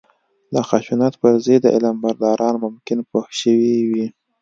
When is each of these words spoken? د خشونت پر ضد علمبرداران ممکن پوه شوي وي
د 0.53 0.55
خشونت 0.67 1.13
پر 1.21 1.33
ضد 1.45 1.63
علمبرداران 1.75 2.55
ممکن 2.65 2.97
پوه 3.09 3.25
شوي 3.39 3.75
وي 3.89 4.05